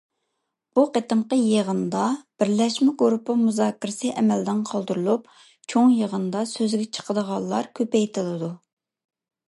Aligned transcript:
بۇ 0.77 0.83
قېتىمقى 0.93 1.37
يىغىندا 1.39 2.05
بىرلەشمە 2.43 2.93
گۇرۇپپا 3.03 3.35
مۇزاكىرىسى 3.43 4.13
ئەمەلدىن 4.23 4.63
قالدۇرۇلۇپ، 4.71 5.29
چوڭ 5.75 5.93
يىغىندا 6.01 6.43
سۆزگە 6.57 6.91
چىقىدىغانلار 6.99 7.73
كۆپەيتىلىدۇ. 7.81 8.51